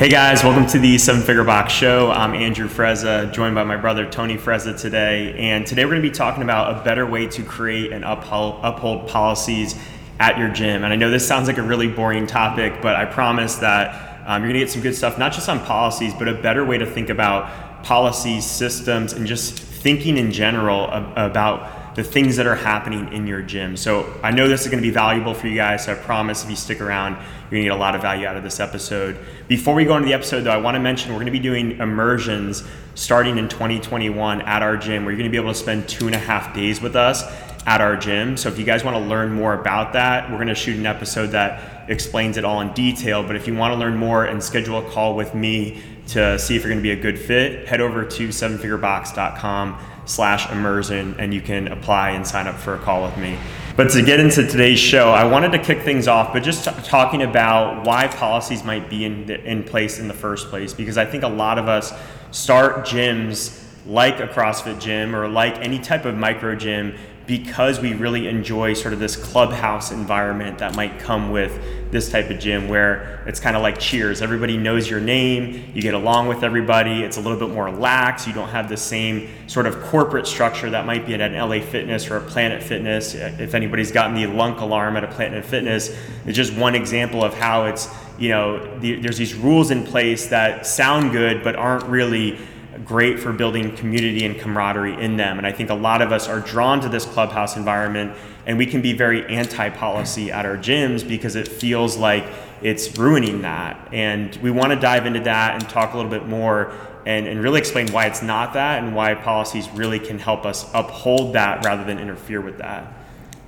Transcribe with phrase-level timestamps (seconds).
[0.00, 2.10] Hey guys, welcome to the Seven Figure Box Show.
[2.10, 5.34] I'm Andrew Frezza, joined by my brother Tony Frezza today.
[5.38, 9.08] And today we're going to be talking about a better way to create and uphold,
[9.08, 9.78] policies
[10.18, 10.84] at your gym.
[10.84, 14.40] And I know this sounds like a really boring topic, but I promise that um,
[14.40, 16.78] you're going to get some good stuff, not just on policies, but a better way
[16.78, 22.54] to think about policies, systems, and just thinking in general about the things that are
[22.54, 23.76] happening in your gym.
[23.76, 25.84] So I know this is going to be valuable for you guys.
[25.84, 28.26] So I promise if you stick around, you're going to get a lot of value
[28.26, 29.18] out of this episode.
[29.48, 31.38] Before we go into the episode, though, I want to mention we're going to be
[31.38, 35.58] doing immersions starting in 2021 at our gym where you're going to be able to
[35.58, 37.22] spend two and a half days with us
[37.66, 38.38] at our gym.
[38.38, 40.86] So if you guys want to learn more about that, we're going to shoot an
[40.86, 43.22] episode that explains it all in detail.
[43.22, 46.56] But if you want to learn more and schedule a call with me to see
[46.56, 51.32] if you're going to be a good fit, head over to sevenfigurebox.com slash immersion and
[51.32, 53.38] you can apply and sign up for a call with me.
[53.76, 56.70] But to get into today's show, I wanted to kick things off, but just t-
[56.82, 60.98] talking about why policies might be in, the, in place in the first place, because
[60.98, 61.92] I think a lot of us
[62.30, 66.94] start gyms like a CrossFit gym or like any type of micro gym
[67.30, 72.28] because we really enjoy sort of this clubhouse environment that might come with this type
[72.28, 74.20] of gym where it's kind of like cheers.
[74.20, 78.26] Everybody knows your name you get along with everybody it's a little bit more lax
[78.26, 81.60] you don't have the same sort of corporate structure that might be at an la
[81.60, 83.14] fitness or a planet fitness.
[83.14, 87.32] If anybody's gotten the lunk alarm at a planet fitness it's just one example of
[87.34, 91.84] how it's you know the, there's these rules in place that sound good but aren't
[91.84, 92.38] really
[92.84, 95.38] great for building community and camaraderie in them.
[95.38, 98.66] And I think a lot of us are drawn to this clubhouse environment, and we
[98.66, 102.24] can be very anti policy at our gyms because it feels like
[102.62, 103.88] it's ruining that.
[103.92, 106.72] And we want to dive into that and talk a little bit more
[107.06, 110.70] and, and really explain why it's not that and why policies really can help us
[110.74, 112.92] uphold that rather than interfere with that.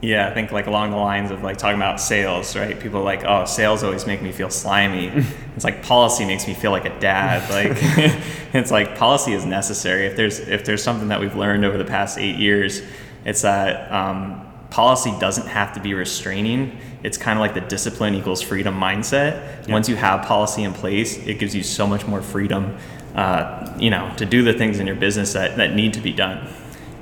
[0.03, 2.79] Yeah, I think like along the lines of like talking about sales, right?
[2.79, 5.07] People are like, oh, sales always make me feel slimy.
[5.55, 7.49] it's like policy makes me feel like a dad.
[7.49, 7.79] Like
[8.53, 10.07] it's like policy is necessary.
[10.07, 12.83] If there's if there's something that we've learned over the past eight years,
[13.25, 16.77] it's that um, policy doesn't have to be restraining.
[17.05, 19.69] It's kind of like the discipline equals freedom mindset.
[19.69, 22.77] Once you have policy in place, it gives you so much more freedom,
[23.15, 26.13] uh, you know, to do the things in your business that, that need to be
[26.13, 26.49] done.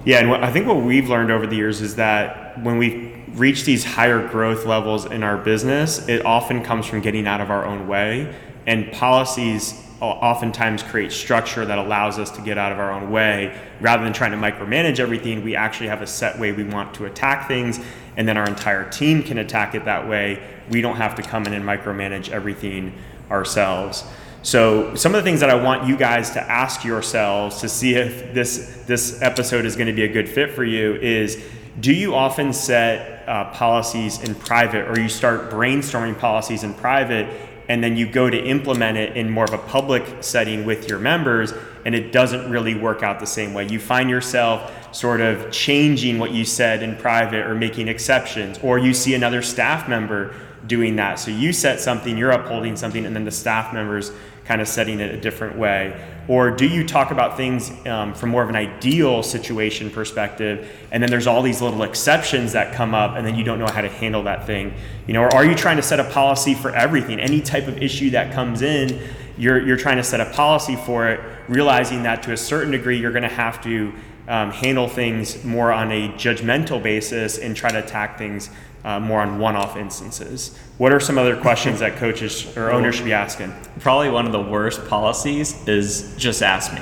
[0.05, 3.15] Yeah, and what, I think what we've learned over the years is that when we
[3.35, 7.51] reach these higher growth levels in our business, it often comes from getting out of
[7.51, 8.35] our own way.
[8.67, 13.59] And policies oftentimes create structure that allows us to get out of our own way.
[13.81, 17.05] Rather than trying to micromanage everything, we actually have a set way we want to
[17.05, 17.79] attack things,
[18.17, 20.43] and then our entire team can attack it that way.
[20.71, 22.95] We don't have to come in and micromanage everything
[23.31, 24.05] ourselves.
[24.43, 27.95] So some of the things that I want you guys to ask yourselves to see
[27.95, 31.43] if this this episode is going to be a good fit for you is
[31.79, 37.29] do you often set uh, policies in private or you start brainstorming policies in private
[37.69, 40.99] and then you go to implement it in more of a public setting with your
[40.99, 41.53] members
[41.85, 43.69] and it doesn't really work out the same way?
[43.69, 48.79] You find yourself sort of changing what you said in private or making exceptions or
[48.79, 50.35] you see another staff member
[50.67, 51.19] doing that.
[51.19, 54.13] So you set something you're upholding something and then the staff members
[54.45, 55.99] kind of setting it a different way?
[56.29, 61.03] Or do you talk about things um, from more of an ideal situation perspective, and
[61.03, 63.81] then there's all these little exceptions that come up, and then you don't know how
[63.81, 64.73] to handle that thing?
[65.07, 67.19] You know, or are you trying to set a policy for everything?
[67.19, 69.01] Any type of issue that comes in,
[69.37, 72.99] you're, you're trying to set a policy for it, realizing that to a certain degree,
[72.99, 73.93] you're going to have to
[74.29, 78.51] um, handle things more on a judgmental basis and try to attack things
[78.85, 80.57] uh, more on one-off instances.
[80.79, 83.55] What are some other questions that coaches or owners should be asking?
[83.81, 86.81] Probably one of the worst policies is just ask me.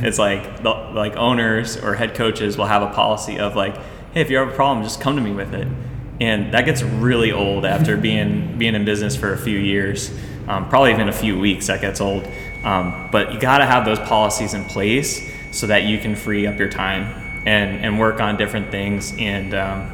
[0.00, 3.74] it's like the, like owners or head coaches will have a policy of like,
[4.12, 5.66] hey, if you have a problem, just come to me with it,
[6.20, 10.10] and that gets really old after being being in business for a few years.
[10.46, 12.26] Um, probably even a few weeks that gets old.
[12.64, 16.46] Um, but you got to have those policies in place so that you can free
[16.46, 17.04] up your time
[17.46, 19.90] and and work on different things and um,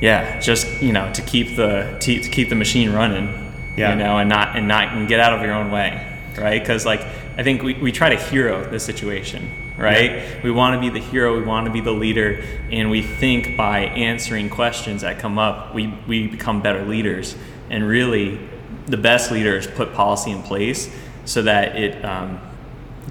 [0.00, 3.28] yeah, just you know to keep the to, to keep the machine running,
[3.76, 3.90] yeah.
[3.90, 6.60] you know, and not and not and get out of your own way, right?
[6.60, 7.00] Because like
[7.36, 10.10] I think we, we try to hero the situation, right?
[10.10, 10.42] Yeah.
[10.42, 13.56] We want to be the hero, we want to be the leader, and we think
[13.56, 17.36] by answering questions that come up, we we become better leaders.
[17.70, 18.38] And really,
[18.86, 20.94] the best leaders put policy in place
[21.24, 22.38] so that it um,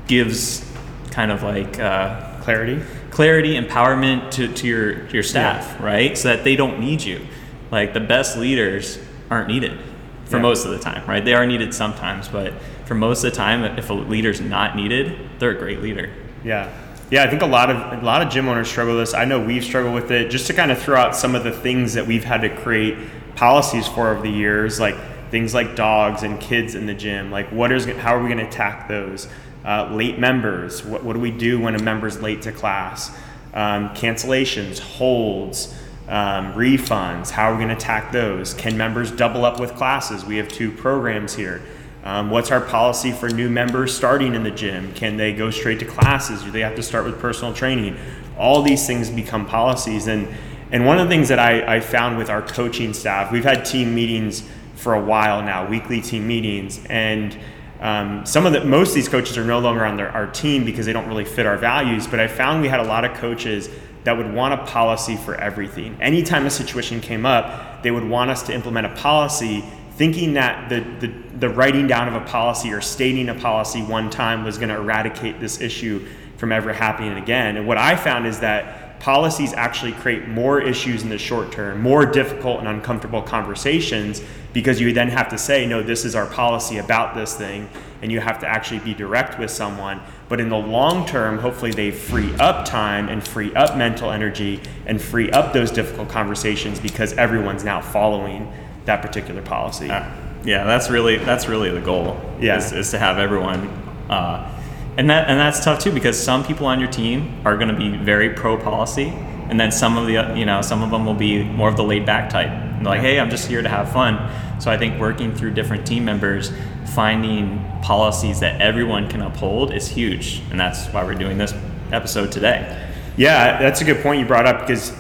[0.08, 0.70] gives
[1.12, 5.86] kind of like uh, clarity clarity, empowerment to, to your your staff, yeah.
[5.86, 6.18] right?
[6.18, 7.26] So that they don't need you.
[7.72, 9.00] Like the best leaders
[9.30, 9.80] aren't needed
[10.26, 10.42] for yeah.
[10.42, 11.24] most of the time, right?
[11.24, 12.54] They are needed sometimes, but
[12.86, 16.12] for most of the time, if a leader's not needed, they're a great leader.
[16.44, 16.76] Yeah.
[17.12, 19.14] Yeah, I think a lot of a lot of gym owners struggle with this.
[19.14, 20.32] I know we've struggled with it.
[20.32, 22.98] Just to kind of throw out some of the things that we've had to create
[23.36, 24.96] policies for over the years, like
[25.30, 27.30] things like dogs and kids in the gym.
[27.30, 29.28] Like, what is how are we going to attack those?
[29.66, 30.84] Uh, late members.
[30.84, 33.10] What, what do we do when a member's late to class?
[33.54, 35.74] Um, cancellations, holds,
[36.08, 37.30] um, refunds.
[37.30, 38.54] How are we going to attack those?
[38.54, 40.26] Can members double up with classes?
[40.26, 41.62] We have two programs here.
[42.04, 44.94] Um, what's our policy for new members starting in the gym?
[44.94, 46.44] Can they go straight to classes?
[46.44, 47.98] Do they have to start with personal training?
[48.38, 50.08] All these things become policies.
[50.08, 50.28] And,
[50.72, 53.64] and one of the things that I, I found with our coaching staff, we've had
[53.64, 54.44] team meetings
[54.76, 56.84] for a while now, weekly team meetings.
[56.90, 57.38] And
[57.84, 60.64] um, some of the, most of these coaches are no longer on their, our team
[60.64, 62.08] because they don't really fit our values.
[62.08, 63.70] But I found we had a lot of coaches
[64.06, 65.98] that would want a policy for everything.
[66.02, 69.66] Anytime a situation came up, they would want us to implement a policy
[69.98, 74.10] thinking that the, the, the, writing down of a policy or stating a policy one
[74.10, 76.08] time was going to eradicate this issue
[76.38, 77.58] from ever happening again.
[77.58, 81.82] And what I found is that policies actually create more issues in the short term,
[81.82, 84.22] more difficult and uncomfortable conversations
[84.54, 87.68] because you then have to say, no, this is our policy about this thing,
[88.02, 90.00] and you have to actually be direct with someone.
[90.30, 94.62] But in the long term, hopefully they free up time and free up mental energy
[94.86, 98.52] and free up those difficult conversations because everyone's now following
[98.86, 99.90] that particular policy.
[99.90, 100.10] Uh,
[100.44, 102.20] yeah, that's really that's really the goal.
[102.40, 103.68] Yeah, is, is to have everyone,
[104.10, 104.50] uh,
[104.98, 107.78] and that and that's tough too because some people on your team are going to
[107.78, 109.08] be very pro policy,
[109.50, 111.84] and then some of the you know some of them will be more of the
[111.84, 112.52] laid back type.
[112.84, 114.32] Like, hey, I'm just here to have fun.
[114.62, 116.52] So I think working through different team members,
[116.94, 121.54] finding policies that everyone can uphold is huge, and that's why we're doing this
[121.92, 122.90] episode today.
[123.18, 124.92] Yeah, that's a good point you brought up because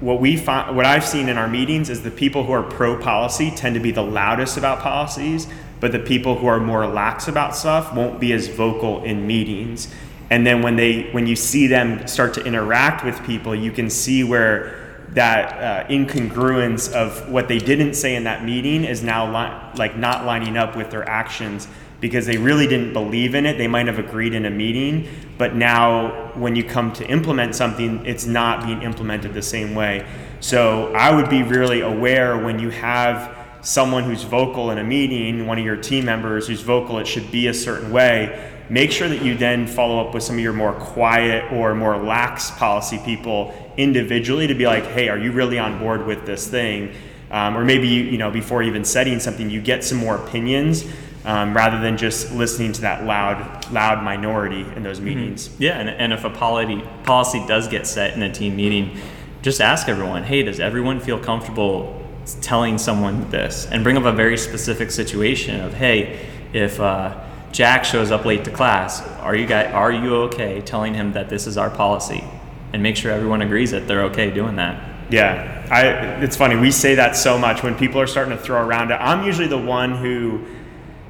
[0.00, 2.98] what we find, what I've seen in our meetings is the people who are pro
[2.98, 5.46] policy tend to be the loudest about policies,
[5.78, 9.88] but the people who are more lax about stuff won't be as vocal in meetings.
[10.28, 13.88] And then when they when you see them start to interact with people, you can
[13.88, 14.81] see where
[15.14, 19.96] that uh, incongruence of what they didn't say in that meeting is now li- like
[19.96, 21.68] not lining up with their actions
[22.00, 23.58] because they really didn't believe in it.
[23.58, 28.04] They might have agreed in a meeting, but now when you come to implement something,
[28.04, 30.04] it's not being implemented the same way.
[30.40, 35.46] So I would be really aware when you have someone who's vocal in a meeting,
[35.46, 38.51] one of your team members who's vocal, it should be a certain way.
[38.68, 41.96] Make sure that you then follow up with some of your more quiet or more
[41.96, 46.48] lax policy people individually to be like, hey, are you really on board with this
[46.48, 46.94] thing?
[47.30, 50.84] Um, or maybe you, you know before even setting something, you get some more opinions
[51.24, 55.06] um, rather than just listening to that loud loud minority in those mm-hmm.
[55.06, 55.48] meetings.
[55.48, 55.62] Mm-hmm.
[55.62, 58.98] Yeah, and, and if a policy policy does get set in a team meeting,
[59.40, 61.98] just ask everyone, hey, does everyone feel comfortable
[62.40, 63.66] telling someone this?
[63.66, 67.18] And bring up a very specific situation of, hey, if uh,
[67.52, 71.28] Jack shows up late to class, are you guys are you okay telling him that
[71.28, 72.24] this is our policy?
[72.72, 74.88] And make sure everyone agrees that they're okay doing that.
[75.10, 76.56] Yeah, I, it's funny.
[76.56, 78.94] We say that so much when people are starting to throw around it.
[78.94, 80.42] I'm usually the one who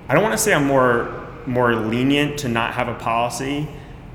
[0.09, 3.69] I don't want to say I'm more more lenient to not have a policy,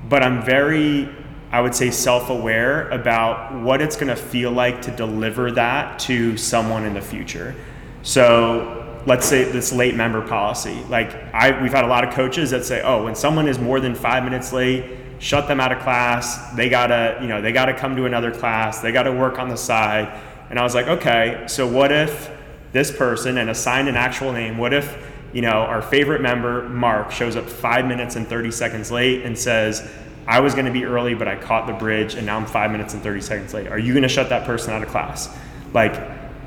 [0.08, 1.08] but I'm very
[1.50, 6.36] I would say self-aware about what it's going to feel like to deliver that to
[6.36, 7.54] someone in the future.
[8.02, 8.77] So,
[9.08, 10.84] let's say this late member policy.
[10.88, 13.80] Like I we've had a lot of coaches that say, "Oh, when someone is more
[13.80, 14.84] than 5 minutes late,
[15.18, 16.52] shut them out of class.
[16.54, 18.80] They got to, you know, they got to come to another class.
[18.80, 22.30] They got to work on the side." And I was like, "Okay, so what if
[22.72, 24.96] this person and assign an actual name, what if
[25.32, 29.38] you know, our favorite member, Mark, shows up five minutes and 30 seconds late and
[29.38, 29.88] says,
[30.26, 32.94] I was to be early, but I caught the bridge and now I'm five minutes
[32.94, 33.66] and 30 seconds late.
[33.68, 35.34] Are you to shut that person out of class?
[35.72, 35.94] Like,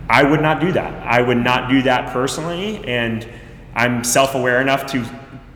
[0.10, 1.06] I would not do that.
[1.06, 2.84] I would not do that personally.
[2.86, 3.28] And
[3.76, 5.06] I'm self aware enough to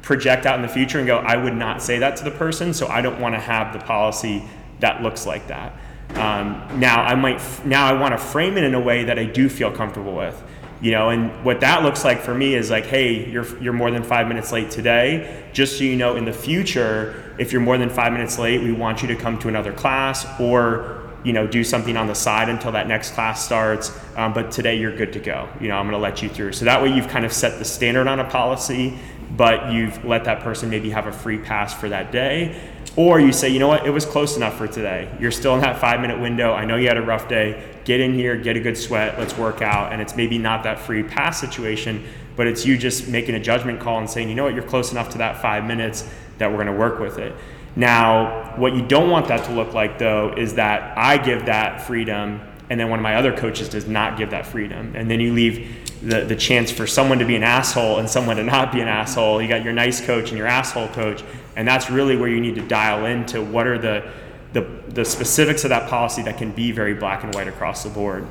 [0.02, 2.74] project out in the future and go, I would not say that to the person.
[2.74, 4.44] So I don't want to have the policy
[4.80, 5.74] that looks like that.
[6.12, 9.26] Um, now I might, now I want to frame it in a way that I
[9.26, 10.42] do feel comfortable with
[10.82, 13.92] you know and what that looks like for me is like hey you're you're more
[13.92, 17.78] than 5 minutes late today just so you know in the future if you're more
[17.78, 21.46] than 5 minutes late we want you to come to another class or you know
[21.46, 25.12] do something on the side until that next class starts um, but today you're good
[25.12, 27.26] to go you know i'm going to let you through so that way you've kind
[27.26, 28.98] of set the standard on a policy
[29.36, 32.56] but you've let that person maybe have a free pass for that day
[32.98, 35.14] or you say, you know what, it was close enough for today.
[35.20, 36.54] You're still in that five minute window.
[36.54, 37.62] I know you had a rough day.
[37.84, 39.92] Get in here, get a good sweat, let's work out.
[39.92, 42.06] And it's maybe not that free pass situation,
[42.38, 44.92] but it's you just making a judgment call and saying, you know what, you're close
[44.92, 47.36] enough to that five minutes that we're going to work with it.
[47.76, 51.82] Now, what you don't want that to look like though is that I give that
[51.82, 54.96] freedom and then one of my other coaches does not give that freedom.
[54.96, 58.38] And then you leave the, the chance for someone to be an asshole and someone
[58.38, 59.42] to not be an asshole.
[59.42, 61.24] You got your nice coach and your asshole coach,
[61.56, 64.10] and that's really where you need to dial into what are the,
[64.54, 67.90] the, the specifics of that policy that can be very black and white across the
[67.90, 68.26] board.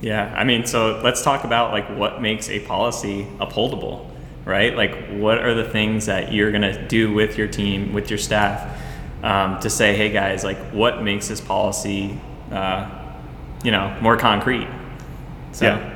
[0.00, 4.08] Yeah, I mean, so let's talk about like what makes a policy upholdable,
[4.44, 4.76] right?
[4.76, 8.80] Like, what are the things that you're gonna do with your team, with your staff,
[9.22, 12.18] um, to say, hey guys, like, what makes this policy,
[12.50, 12.88] uh,
[13.62, 14.68] you know, more concrete?
[15.52, 15.66] So.
[15.66, 15.92] Yeah.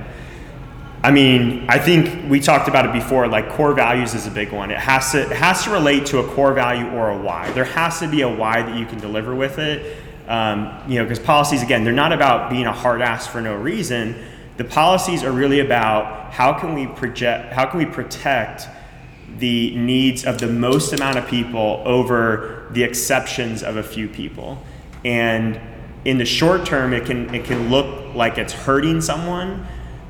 [1.07, 3.29] I mean, I think we talked about it before.
[3.29, 4.73] Like core values is a big one.
[4.73, 7.49] It has to it has to relate to a core value or a why.
[7.53, 9.99] There has to be a why that you can deliver with it.
[10.27, 13.55] Um, you know, because policies again, they're not about being a hard ass for no
[13.55, 14.17] reason.
[14.57, 18.69] The policies are really about how can we project, how can we protect
[19.39, 24.63] the needs of the most amount of people over the exceptions of a few people.
[25.05, 25.61] And
[26.05, 29.67] in the short term, it can it can look like it's hurting someone,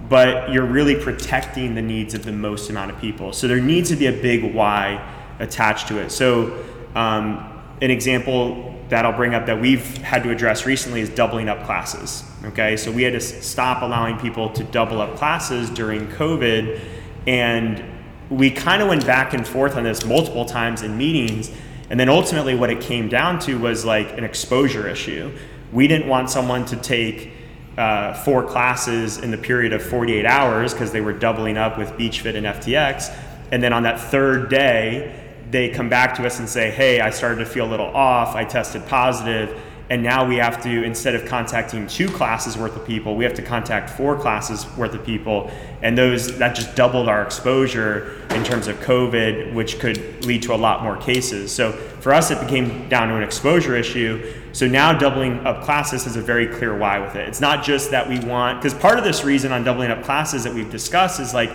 [0.08, 3.32] but you're really protecting the needs of the most amount of people.
[3.32, 5.02] So there needs to be a big why
[5.38, 6.10] attached to it.
[6.12, 11.10] So um, an example that I'll bring up that we've had to address recently is
[11.10, 12.24] doubling up classes.
[12.44, 16.80] Okay, so we had to stop allowing people to double up classes during COVID,
[17.26, 17.84] and
[18.30, 21.50] we kind of went back and forth on this multiple times in meetings.
[21.90, 25.36] And then ultimately, what it came down to was like an exposure issue.
[25.72, 27.32] We didn't want someone to take
[27.76, 31.90] uh, four classes in the period of 48 hours because they were doubling up with
[31.92, 33.14] BeachFit and FTX.
[33.52, 37.10] And then on that third day, they come back to us and say, hey, I
[37.10, 41.14] started to feel a little off, I tested positive, and now we have to, instead
[41.14, 45.04] of contacting two classes worth of people, we have to contact four classes worth of
[45.04, 45.48] people.
[45.80, 50.54] And those that just doubled our exposure in terms of COVID, which could lead to
[50.54, 51.52] a lot more cases.
[51.52, 54.34] So for us, it became down to an exposure issue.
[54.52, 57.28] So now doubling up classes has a very clear why with it.
[57.28, 60.42] It's not just that we want, because part of this reason on doubling up classes
[60.42, 61.52] that we've discussed is like,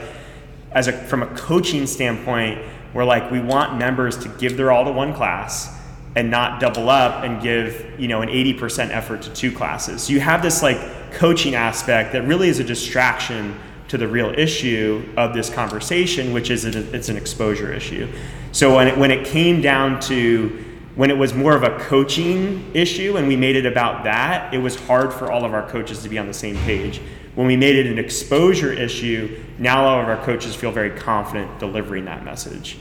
[0.72, 2.62] as a, from a coaching standpoint,
[2.94, 5.78] we're like we want members to give their all to one class
[6.16, 10.04] and not double up and give you know an 80% effort to two classes.
[10.04, 13.58] So you have this like coaching aspect that really is a distraction
[13.88, 18.12] to the real issue of this conversation which is it's an exposure issue.
[18.52, 22.70] So when it, when it came down to when it was more of a coaching
[22.74, 26.04] issue and we made it about that it was hard for all of our coaches
[26.04, 27.02] to be on the same page
[27.36, 31.60] when we made it an exposure issue, now all of our coaches feel very confident
[31.60, 32.78] delivering that message.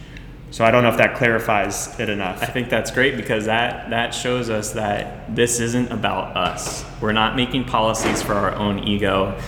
[0.50, 2.42] So I don't know if that clarifies it enough.
[2.42, 6.85] I think that's great because that that shows us that this isn't about us.
[7.00, 9.40] We're not making policies for our own ego,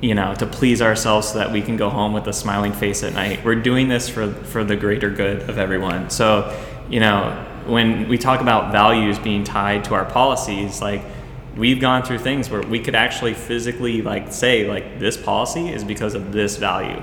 [0.00, 3.02] you know, to please ourselves so that we can go home with a smiling face
[3.02, 3.44] at night.
[3.44, 6.10] We're doing this for for the greater good of everyone.
[6.10, 6.56] So,
[6.88, 11.02] you know, when we talk about values being tied to our policies, like
[11.56, 15.84] we've gone through things where we could actually physically like say like this policy is
[15.84, 17.00] because of this value.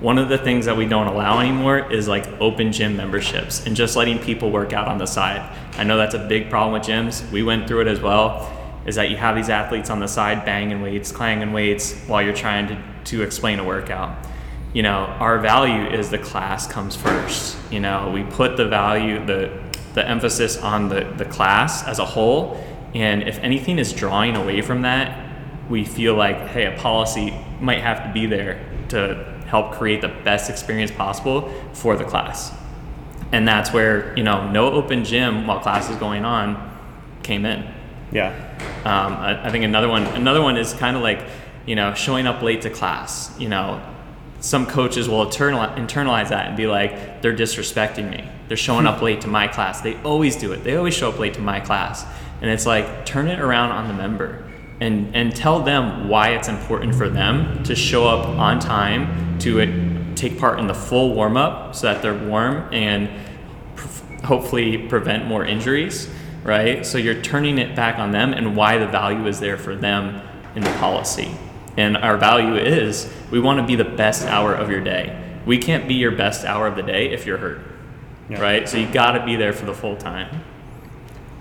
[0.00, 3.76] One of the things that we don't allow anymore is like open gym memberships and
[3.76, 5.56] just letting people work out on the side.
[5.74, 7.30] I know that's a big problem with gyms.
[7.30, 10.44] We went through it as well is that you have these athletes on the side
[10.44, 14.26] banging weights clanging weights while you're trying to, to explain a workout.
[14.72, 17.56] You know our value is the class comes first.
[17.70, 19.62] You know we put the value the
[19.94, 22.56] the emphasis on the, the class as a whole
[22.94, 25.30] and if anything is drawing away from that,
[25.68, 30.08] we feel like, hey, a policy might have to be there to help create the
[30.08, 32.52] best experience possible for the class.
[33.32, 36.70] And that's where, you know, no open gym while class is going on
[37.22, 37.66] came in.
[38.10, 38.30] Yeah.
[38.84, 41.24] Um, I, I think another one, another one is kind of like,
[41.64, 43.38] you know, showing up late to class.
[43.38, 43.82] You know,
[44.40, 48.28] some coaches will internalize that and be like, they're disrespecting me.
[48.48, 49.80] They're showing up late to my class.
[49.80, 50.64] They always do it.
[50.64, 52.04] They always show up late to my class.
[52.42, 54.44] And it's like, turn it around on the member
[54.80, 59.60] and, and tell them why it's important for them to show up on time to
[59.60, 63.08] it, take part in the full warm up so that they're warm and
[63.76, 66.10] pr- hopefully prevent more injuries,
[66.42, 66.84] right?
[66.84, 70.20] So you're turning it back on them and why the value is there for them
[70.56, 71.32] in the policy.
[71.76, 75.16] And our value is we want to be the best hour of your day.
[75.46, 77.60] We can't be your best hour of the day if you're hurt,
[78.28, 78.40] yeah.
[78.40, 78.68] right?
[78.68, 80.42] So you got to be there for the full time.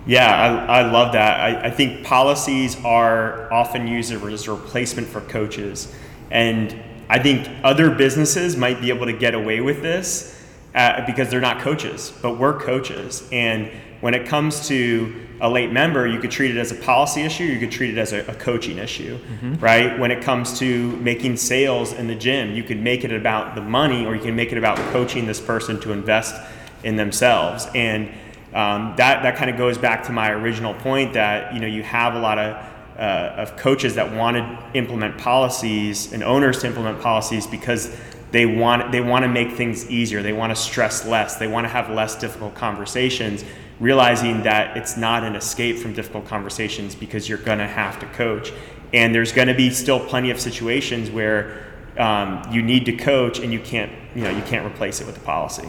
[0.05, 1.39] Yeah, I, I love that.
[1.39, 5.93] I, I think policies are often used as a replacement for coaches.
[6.31, 6.75] And
[7.09, 10.41] I think other businesses might be able to get away with this
[10.73, 13.27] uh, because they're not coaches, but we're coaches.
[13.31, 17.21] And when it comes to a late member, you could treat it as a policy
[17.21, 19.55] issue, you could treat it as a, a coaching issue, mm-hmm.
[19.55, 19.99] right?
[19.99, 23.61] When it comes to making sales in the gym, you could make it about the
[23.61, 26.35] money or you can make it about coaching this person to invest
[26.83, 27.67] in themselves.
[27.75, 28.11] And
[28.53, 31.83] um, that that kind of goes back to my original point that you know you
[31.83, 32.65] have a lot of
[32.97, 37.95] uh, of coaches that want to implement policies and owners to implement policies because
[38.31, 40.21] they want they want to make things easier.
[40.21, 41.35] They want to stress less.
[41.35, 43.43] They want to have less difficult conversations
[43.81, 48.05] realizing that it's not an escape from difficult conversations because you're going to have to
[48.07, 48.53] coach.
[48.93, 51.65] And there's going to be still plenty of situations where
[51.97, 55.17] um, you need to coach and you can't, you know, you can't replace it with
[55.17, 55.67] a policy.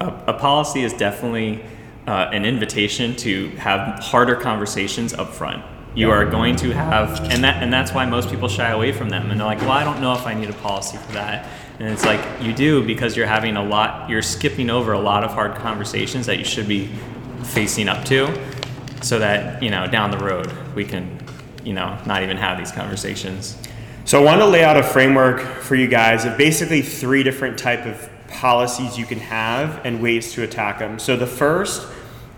[0.00, 1.62] A, a policy is definitely
[2.06, 5.64] uh, an invitation to have harder conversations up front.
[5.94, 9.10] You are going to have, and that, and that's why most people shy away from
[9.10, 9.30] them.
[9.30, 11.88] And they're like, "Well, I don't know if I need a policy for that." And
[11.88, 15.32] it's like you do because you're having a lot, you're skipping over a lot of
[15.32, 16.90] hard conversations that you should be
[17.42, 18.32] facing up to,
[19.02, 21.18] so that you know down the road we can,
[21.62, 23.58] you know, not even have these conversations.
[24.04, 27.58] So I want to lay out a framework for you guys of basically three different
[27.58, 30.98] type of policies you can have and ways to attack them.
[30.98, 31.86] So the first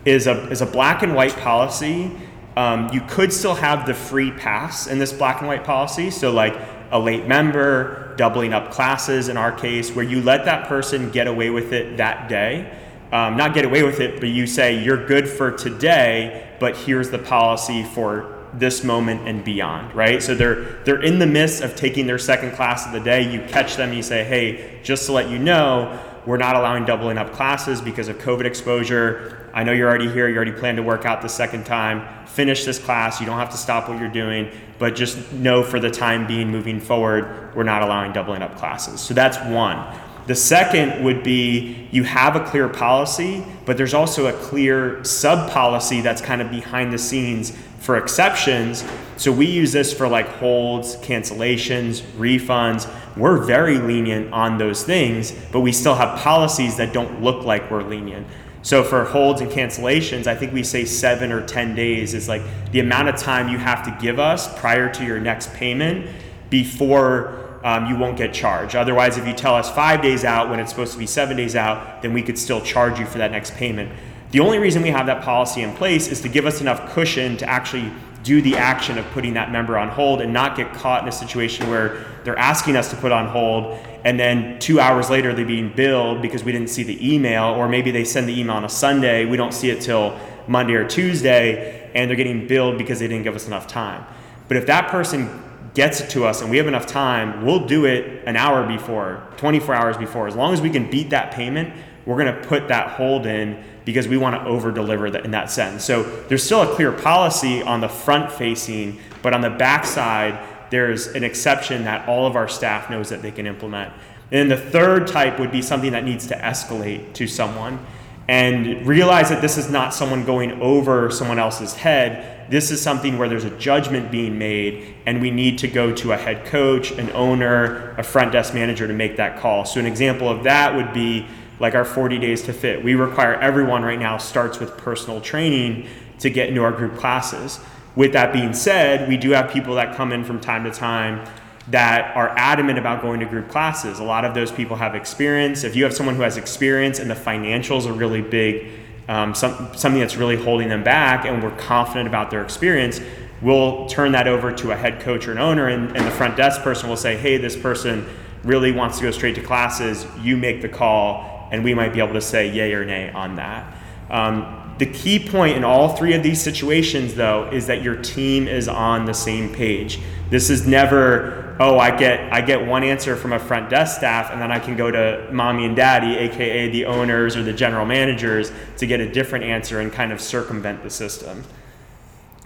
[0.05, 2.11] is a is a black and white policy
[2.57, 6.11] um, you could still have the free pass in this black and white policy.
[6.11, 6.57] So, like
[6.91, 11.27] a late member, doubling up classes in our case, where you let that person get
[11.27, 12.73] away with it that day.
[13.13, 17.11] Um, not get away with it, but you say you're good for today, but here's
[17.11, 20.23] the policy for this moment and beyond, right?
[20.23, 23.31] So they're they're in the midst of taking their second class of the day.
[23.31, 26.85] You catch them, and you say, hey, just to let you know, we're not allowing
[26.85, 29.51] doubling up classes because of COVID exposure.
[29.53, 32.27] I know you're already here, you already plan to work out the second time.
[32.27, 35.79] Finish this class, you don't have to stop what you're doing, but just know for
[35.79, 39.01] the time being moving forward, we're not allowing doubling up classes.
[39.01, 39.97] So that's one.
[40.27, 45.51] The second would be you have a clear policy, but there's also a clear sub
[45.51, 48.83] policy that's kind of behind the scenes for exceptions.
[49.19, 52.91] So we use this for like holds, cancellations, refunds.
[53.15, 57.71] We're very lenient on those things, but we still have policies that don't look like
[57.71, 58.27] we're lenient.
[58.63, 62.41] So for holds and cancellations, I think we say seven or 10 days is like
[62.73, 66.09] the amount of time you have to give us prior to your next payment
[66.49, 68.75] before um, you won't get charged.
[68.75, 71.55] Otherwise, if you tell us five days out when it's supposed to be seven days
[71.55, 73.93] out, then we could still charge you for that next payment.
[74.35, 77.37] The only reason we have that policy in place is to give us enough cushion
[77.37, 77.93] to actually
[78.25, 81.13] do the action of putting that member on hold and not get caught in a
[81.13, 85.47] situation where they're asking us to put on hold and then two hours later they're
[85.47, 88.65] being billed because we didn't see the email or maybe they send the email on
[88.65, 92.99] a sunday we don't see it till monday or tuesday and they're getting billed because
[92.99, 94.05] they didn't give us enough time.
[94.49, 97.85] But if that person gets it to us and we have enough time we'll do
[97.85, 101.73] it an hour before 24 hours before as long as we can beat that payment
[102.07, 105.51] we're going to put that hold in because we want to over deliver in that
[105.51, 105.85] sense.
[105.85, 110.39] So there's still a clear policy on the front facing, but on the back side,
[110.71, 113.93] there's an exception that all of our staff knows that they can implement.
[114.33, 117.85] And then the third type would be something that needs to escalate to someone
[118.27, 122.51] and realize that this is not someone going over someone else's head.
[122.51, 126.13] This is something where there's a judgment being made, and we need to go to
[126.13, 129.65] a head coach, an owner, a front desk manager to make that call.
[129.67, 131.27] So, an example of that would be
[131.61, 132.83] like our 40 days to fit.
[132.83, 135.87] We require everyone right now starts with personal training
[136.19, 137.61] to get into our group classes.
[137.97, 141.25] With that being said, we do have people that come in from time to time
[141.69, 143.99] that are adamant about going to group classes.
[143.99, 145.65] A lot of those people have experience.
[145.65, 148.71] If you have someone who has experience and the financials are really big,
[149.09, 153.01] um, some, something that's really holding them back, and we're confident about their experience,
[153.41, 156.37] we'll turn that over to a head coach or an owner, and, and the front
[156.37, 158.07] desk person will say, hey, this person
[158.43, 160.07] really wants to go straight to classes.
[160.21, 163.37] You make the call and we might be able to say yay or nay on
[163.37, 163.77] that.
[164.11, 168.49] Um, the key point in all three of these situations, though, is that your team
[168.49, 170.01] is on the same page.
[170.31, 174.33] This is never, oh, I get I get one answer from a front desk staff,
[174.33, 177.87] and then I can go to mommy and daddy, aka the owners or the general
[177.87, 181.45] managers, to get a different answer and kind of circumvent the system.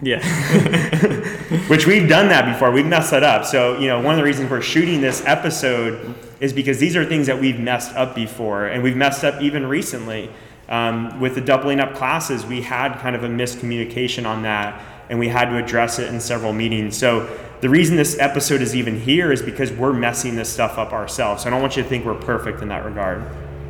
[0.01, 0.23] Yeah.
[1.67, 2.71] Which we've done that before.
[2.71, 3.45] We've messed that up.
[3.45, 7.05] So, you know, one of the reasons we're shooting this episode is because these are
[7.05, 10.31] things that we've messed up before, and we've messed up even recently.
[10.69, 15.17] Um, with the doubling up classes, we had kind of a miscommunication on that, and
[15.17, 16.95] we had to address it in several meetings.
[16.95, 17.27] So,
[17.59, 21.43] the reason this episode is even here is because we're messing this stuff up ourselves.
[21.43, 23.23] So, I don't want you to think we're perfect in that regard.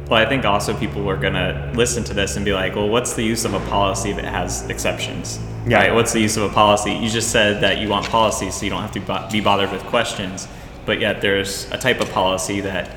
[0.10, 2.90] Well, I think also people are going to listen to this and be like, well,
[2.90, 5.40] what's the use of a policy that has exceptions?
[5.70, 5.78] Yeah.
[5.78, 5.94] Right?
[5.94, 6.94] What's the use of a policy?
[6.94, 9.84] You just said that you want policies so you don't have to be bothered with
[9.84, 10.48] questions,
[10.86, 12.90] but yet there's a type of policy that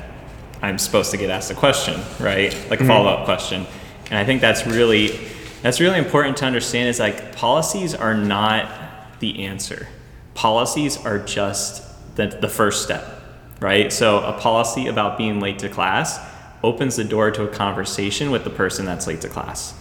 [0.61, 2.53] I'm supposed to get asked a question, right?
[2.69, 2.87] Like a mm-hmm.
[2.87, 3.67] follow up question.
[4.09, 5.19] And I think that's really
[5.61, 9.87] that's really important to understand is like policies are not the answer.
[10.33, 11.83] Policies are just
[12.15, 13.21] the, the first step,
[13.59, 13.91] right?
[13.91, 16.19] So a policy about being late to class
[16.63, 19.73] opens the door to a conversation with the person that's late to class.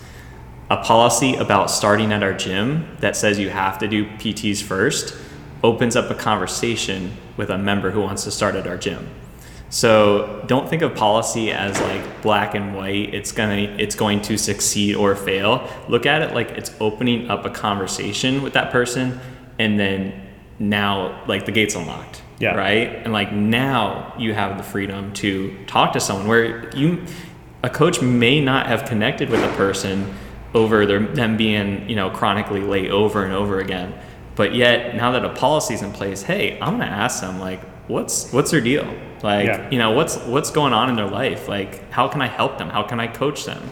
[0.73, 5.15] A policy about starting at our gym that says you have to do PTs first
[5.63, 9.07] opens up a conversation with a member who wants to start at our gym.
[9.69, 13.13] So don't think of policy as like black and white.
[13.13, 15.69] It's gonna it's going to succeed or fail.
[15.89, 19.21] Look at it like it's opening up a conversation with that person
[19.59, 20.27] and then
[20.59, 22.23] now like the gate's unlocked.
[22.39, 22.55] Yeah.
[22.55, 22.89] Right.
[23.05, 27.05] And like now you have the freedom to talk to someone where you,
[27.63, 30.15] a coach may not have connected with a person
[30.55, 33.95] over their, them being you know chronically late over and over again,
[34.37, 38.33] but yet now that a policy's in place, hey, I'm gonna ask them like, what's
[38.33, 38.87] what's their deal?
[39.23, 39.71] Like, Yeah.
[39.71, 41.49] you know, what's what's going on in their life?
[41.49, 42.69] Like, how can I help them?
[42.69, 43.62] How can I coach them?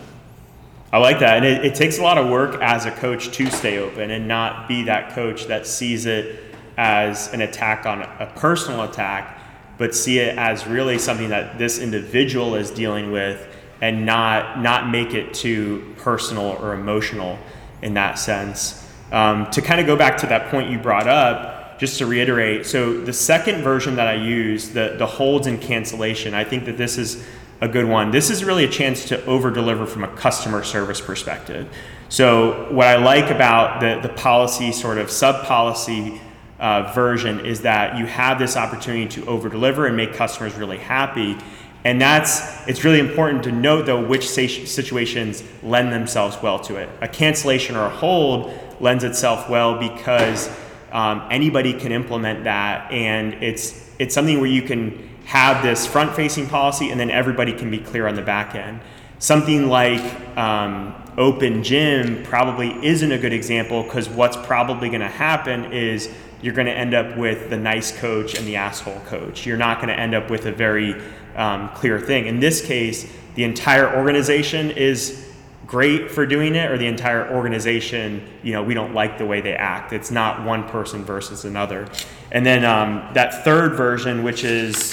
[0.93, 1.37] I like that.
[1.37, 4.27] And it, it takes a lot of work as a coach to stay open and
[4.27, 6.41] not be that coach that sees it
[6.77, 9.39] as an attack on a personal attack,
[9.79, 13.47] but see it as really something that this individual is dealing with
[13.81, 17.39] and not not make it too personal or emotional
[17.83, 18.87] in that sense.
[19.13, 22.67] Um, to kind of go back to that point you brought up, just to reiterate,
[22.67, 26.77] so the second version that I use, the, the holds and cancellation, I think that
[26.77, 27.27] this is
[27.61, 28.11] a good one.
[28.11, 31.69] This is really a chance to over deliver from a customer service perspective.
[32.09, 36.21] So, what I like about the, the policy sort of sub policy
[36.59, 40.79] uh, version is that you have this opportunity to over deliver and make customers really
[40.79, 41.39] happy.
[41.85, 46.89] And that's, it's really important to note though which situations lend themselves well to it.
[47.01, 50.51] A cancellation or a hold lends itself well because
[50.93, 56.15] um, anybody can implement that and it's, it's something where you can have this front
[56.15, 58.81] facing policy and then everybody can be clear on the back end.
[59.19, 60.03] Something like
[60.37, 66.11] um, open gym probably isn't a good example because what's probably going to happen is
[66.43, 69.47] you're going to end up with the nice coach and the asshole coach.
[69.47, 71.01] You're not going to end up with a very
[71.37, 72.27] um, clear thing.
[72.27, 75.27] In this case, the entire organization is
[75.67, 79.41] great for doing it, or the entire organization, you know, we don't like the way
[79.41, 79.93] they act.
[79.93, 81.89] It's not one person versus another.
[82.33, 84.93] And then um, that third version, which is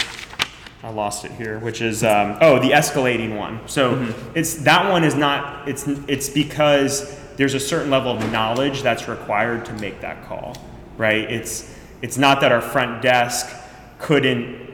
[0.84, 3.60] I lost it here, which is um, oh the escalating one.
[3.67, 8.84] So it's that one is not it's it's because there's a certain level of knowledge
[8.84, 10.56] that's required to make that call,
[10.97, 11.30] right?
[11.30, 13.54] It's it's not that our front desk
[13.97, 14.66] couldn't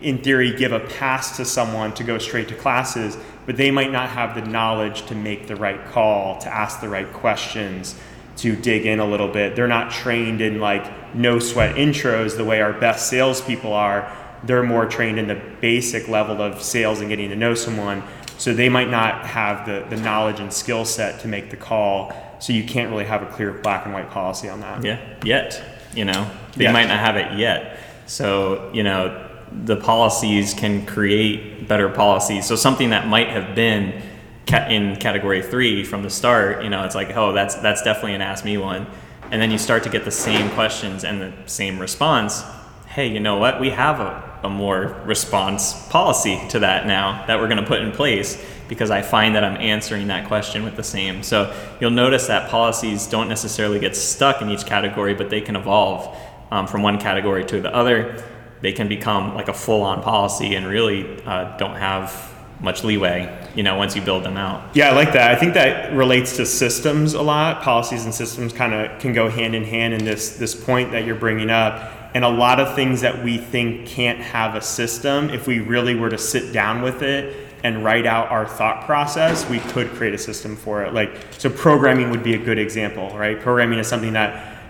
[0.00, 3.90] in theory give a pass to someone to go straight to classes, but they might
[3.92, 7.94] not have the knowledge to make the right call, to ask the right questions,
[8.36, 9.56] to dig in a little bit.
[9.56, 14.10] They're not trained in like no sweat intros the way our best salespeople are.
[14.44, 18.02] They're more trained in the basic level of sales and getting to know someone.
[18.38, 22.12] So they might not have the, the knowledge and skill set to make the call.
[22.40, 24.82] So you can't really have a clear black and white policy on that.
[24.84, 25.62] Yeah, yet,
[25.94, 26.72] you know, they Yeah.
[26.72, 27.78] might not have it yet.
[28.06, 29.28] So, you know,
[29.64, 32.46] the policies can create better policies.
[32.46, 34.02] So something that might have been
[34.46, 38.14] ca- in category three from the start, you know, it's like, oh, that's that's definitely
[38.14, 38.86] an ask me one,
[39.30, 42.42] and then you start to get the same questions and the same response.
[42.86, 43.60] Hey, you know what?
[43.60, 47.80] We have a, a more response policy to that now that we're going to put
[47.80, 51.22] in place because I find that I'm answering that question with the same.
[51.22, 55.56] So you'll notice that policies don't necessarily get stuck in each category, but they can
[55.56, 56.16] evolve
[56.50, 58.22] um, from one category to the other.
[58.62, 63.64] They can become like a full-on policy and really uh, don't have much leeway, you
[63.64, 64.74] know, once you build them out.
[64.74, 65.32] Yeah, I like that.
[65.32, 67.62] I think that relates to systems a lot.
[67.62, 71.04] Policies and systems kind of can go hand in hand in this this point that
[71.04, 71.92] you're bringing up.
[72.14, 75.94] And a lot of things that we think can't have a system, if we really
[75.94, 80.14] were to sit down with it and write out our thought process, we could create
[80.14, 80.92] a system for it.
[80.92, 83.40] Like so programming would be a good example, right?
[83.40, 84.61] Programming is something that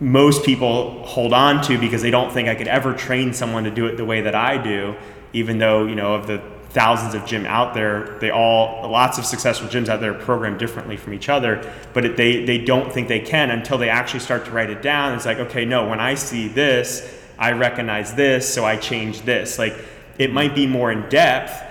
[0.00, 3.70] most people hold on to because they don't think I could ever train someone to
[3.70, 4.94] do it the way that I do,
[5.32, 9.24] even though, you know, of the thousands of gym out there, they all, lots of
[9.24, 13.08] successful gyms out there program differently from each other, but it, they, they don't think
[13.08, 15.14] they can until they actually start to write it down.
[15.14, 19.58] It's like, okay, no, when I see this, I recognize this, so I change this.
[19.58, 19.74] Like,
[20.18, 21.62] it might be more in depth,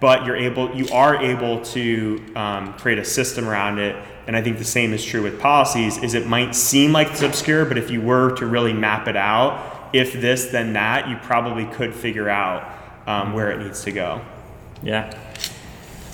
[0.00, 4.42] but you're able you are able to um, create a system around it and i
[4.42, 7.78] think the same is true with policies is it might seem like it's obscure but
[7.78, 11.94] if you were to really map it out if this then that you probably could
[11.94, 12.70] figure out
[13.06, 14.20] um, where it needs to go
[14.82, 15.10] Yeah.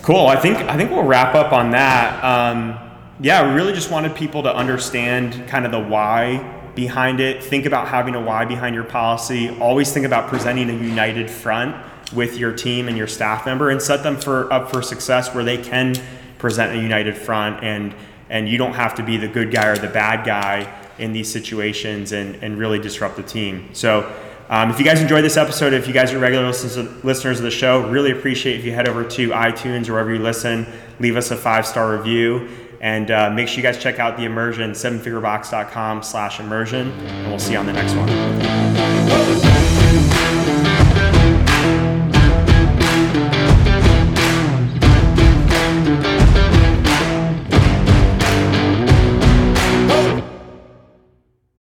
[0.01, 0.25] Cool.
[0.25, 2.23] I think I think we'll wrap up on that.
[2.23, 2.79] Um,
[3.19, 7.43] yeah, we really just wanted people to understand kind of the why behind it.
[7.43, 9.49] Think about having a why behind your policy.
[9.59, 11.75] Always think about presenting a united front
[12.13, 15.43] with your team and your staff member, and set them for up for success where
[15.43, 15.93] they can
[16.41, 17.93] present a united front and
[18.29, 21.29] and you don't have to be the good guy or the bad guy in these
[21.31, 23.69] situations and, and really disrupt the team.
[23.73, 24.09] So
[24.49, 27.51] um, if you guys enjoyed this episode, if you guys are regular listeners, of the
[27.51, 30.65] show, really appreciate if you head over to iTunes or wherever you listen,
[30.99, 32.47] leave us a five star review,
[32.79, 37.39] and uh, make sure you guys check out the immersion, sevenfigurebox.com slash immersion, and we'll
[37.39, 39.50] see you on the next one.